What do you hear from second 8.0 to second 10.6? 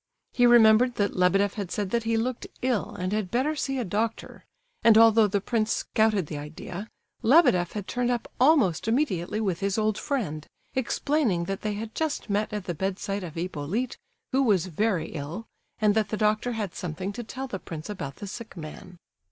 up almost immediately with his old friend,